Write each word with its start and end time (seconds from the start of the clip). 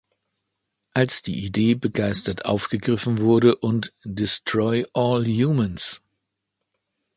Als 0.95 1.21
die 1.21 1.45
Idee 1.45 1.75
begeistert 1.75 2.45
aufgegriffen 2.45 3.19
wurde 3.19 3.55
und 3.57 3.93
"Destroy 4.03 4.83
All 4.95 5.23
Humans! 5.27 6.01